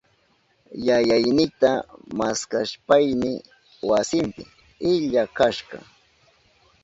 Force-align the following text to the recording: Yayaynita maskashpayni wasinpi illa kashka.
Yayaynita 0.87 1.71
maskashpayni 2.17 3.31
wasinpi 3.89 4.43
illa 4.91 5.23
kashka. 5.37 5.77